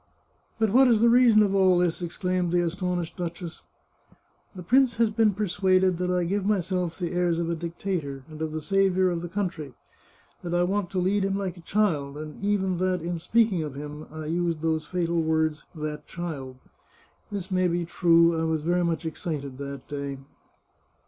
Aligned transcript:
"But 0.59 0.71
what 0.71 0.87
is 0.87 0.99
the 1.01 1.11
reason 1.11 1.43
of 1.43 1.53
all 1.53 1.77
this?" 1.77 2.01
exclaimed 2.01 2.51
the 2.51 2.63
aston 2.63 2.97
ished 2.97 3.17
duchess." 3.17 3.61
The 4.55 4.63
prince 4.63 4.97
has 4.97 5.11
been 5.11 5.35
persuaded 5.35 5.97
that 5.97 6.09
I 6.09 6.23
give 6.23 6.43
myself 6.43 6.97
the 6.97 7.11
airs 7.11 7.37
of 7.37 7.51
a 7.51 7.55
dictator, 7.55 8.23
and 8.27 8.41
of 8.41 8.51
the 8.51 8.63
saviour 8.63 9.11
of 9.11 9.21
the 9.21 9.29
country; 9.29 9.75
that 10.41 10.55
I 10.55 10.63
want 10.63 10.89
to 10.89 10.97
lead 10.99 11.23
him 11.23 11.37
like 11.37 11.55
a 11.55 11.61
child, 11.61 12.17
and 12.17 12.43
even 12.43 12.77
that, 12.77 13.03
in 13.03 13.19
speaking 13.19 13.61
of 13.61 13.75
him, 13.75 14.07
I 14.11 14.25
used 14.25 14.63
those 14.63 14.87
fatal 14.87 15.21
words' 15.21 15.65
that 15.75 16.07
child.* 16.07 16.57
This 17.31 17.51
may 17.51 17.67
be 17.67 17.85
true; 17.85 18.41
I 18.41 18.43
was 18.43 18.61
very 18.61 18.83
much 18.83 19.05
excited 19.05 19.59
that 19.59 19.87
day. 19.87 20.17